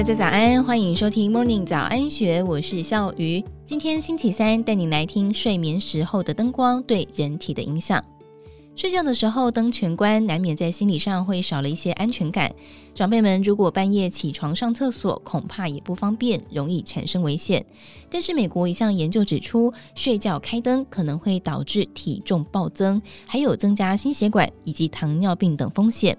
[0.00, 3.44] 大家早安，欢迎收听 Morning 早安学，我是笑鱼。
[3.66, 8.02] 今天星期三，带你来听睡眠时候的灯光对人体的影响。
[8.74, 12.50] 睡觉的时候灯全关，难免在心理上会少了一些安全感。
[12.94, 17.62] 长辈们如果半夜起床上厕所，恐怕也不方便，容易产生危险。
[18.10, 26.16] 但是美国一项研究指出，睡觉开灯可能会导致体重暴增，还有增加心血管以及糖尿病等风险。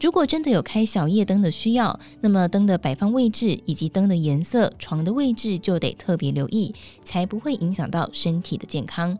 [0.00, 6.72] 如果真的有开小夜灯的需要，那么灯的摆放位置以及灯的颜色、床的位置就得特别留意，
[7.04, 9.18] 才不会影响到身体的健康。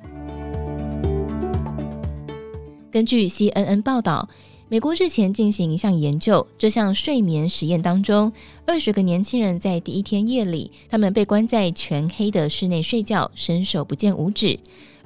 [2.93, 4.29] 根据 CNN 报道，
[4.69, 8.33] 美国日前进行一项研究，这项睡眠实验当中，
[8.65, 14.57] 二十个年轻人在第一天夜里，他们被关在全黑的室内睡觉，伸手不见五指。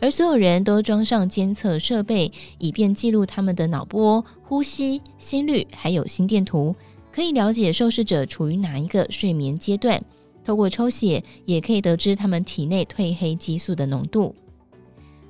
[0.02, 6.74] 而所有人都装上监测设备，以便记录他们的脑波、呼吸、心率，还有心电图，
[7.12, 10.02] 可以了解受试者处于哪一个睡眠阶段。
[10.44, 14.34] 透过抽血，也可以得知他们体内褪黑激素的浓度。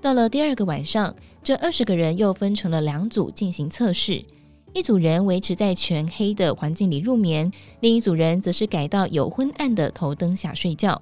[0.00, 1.14] 到了第二个晚上，
[1.44, 4.24] 这二十个人又分成了两组进行测试，
[4.72, 10.98] 一组人维持在全黑的环境里入眠，另一组人则是改到有昏暗的头灯下睡觉。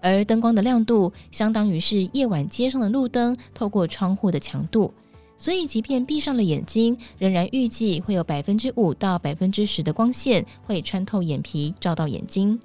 [0.00, 4.92] 而灯光的亮度相当于是夜晚街上的路灯透过窗户的强度，
[5.36, 12.58] 所以即便闭上了眼睛，仍然预计会有百分之五到百分之十的光线会穿透眼皮照到眼睛。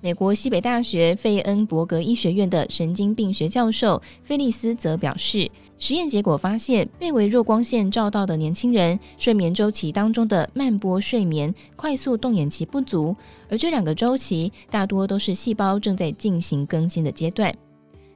[0.00, 13.14] 美国西北大学费恩伯格医学院的神经病学教授菲利斯则表示，实验结果发现，被微弱光线照到的年轻人睡眠周期当中的慢波睡眠、快速动眼期不足，
[13.50, 17.52] 而这两个周期大多都是细胞正在进行更新的阶段。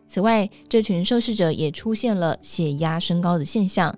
[0.06, 3.92] 此外，这群受试者也出现了血压升高的现象。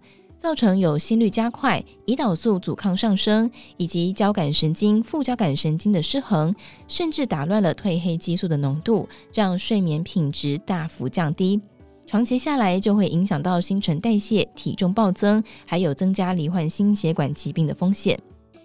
[0.45, 6.55] 造成有心率加快、胰岛素阻抗上升，以及交感神经、副交感神经的失衡，
[6.87, 11.59] 甚至打乱了褪黑激素的浓度，让睡眠品质大幅降低。
[12.07, 18.21] 长期下来，就会影响到新陈代谢、体重暴增，还有增加罹患心血管疾病的风险。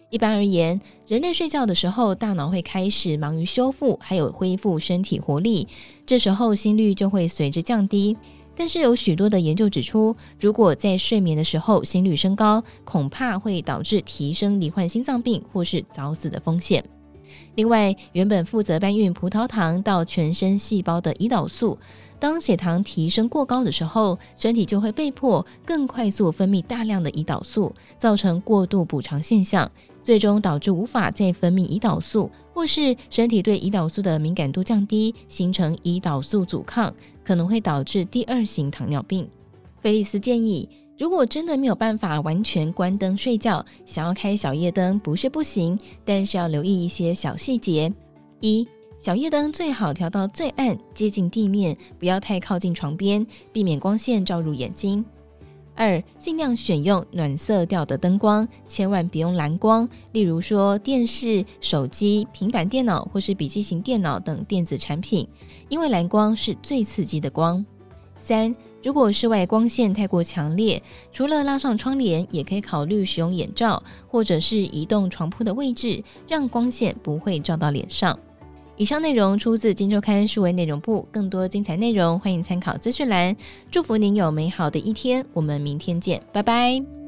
[0.10, 5.66] 一般而言，人类睡觉的时候，大脑会开始忙于修复，还有恢复身体活力，
[6.06, 8.18] 这时候心率就会随之降低。
[8.60, 16.84] 但是有许多的研究指出，如果在睡眠的时候心率升高，恐怕会导致提升罹患心脏病或是早死的风险。
[17.56, 21.80] 另外，原本负责搬运葡萄糖到全身细胞的胰岛素，
[22.20, 29.72] 当血糖提升过高的时候，身体就会被迫更快速分泌大量的胰岛素，造成过度补偿现象，
[30.10, 36.92] 最终导致无法再分泌胰岛素，或是身体对胰岛素的敏感度降低，形成胰岛素阻抗。
[37.24, 39.30] 可能会导致第二型糖尿病。
[39.80, 47.94] 菲利斯建议，如果真的没有办法完全关灯睡觉，想要开小夜灯不是不行，但是要留意一些小细节：
[48.40, 55.06] 一、小夜灯最好调到最暗，接近地面，不要太靠近床边，避免光线照入眼睛；
[55.80, 65.26] 二、尽量选用暖色调的灯光，千万别用蓝光，例如说电视、手机、平板电脑或是笔记型电脑等电子产品。
[65.70, 67.66] 因为蓝光是最刺激的光。
[68.18, 68.54] 三，
[68.84, 78.20] 如果室外光线太过强烈，除了拉上窗帘，也可以考虑使用眼罩，或者是移动床铺的位置，让光线不会照到脸上。
[78.80, 83.36] 以上内容出自《金周刊》数位内容部，更多精彩内容欢迎参考资讯栏。
[83.70, 86.99] 祝福您有美好的一天，我们明天见，拜拜。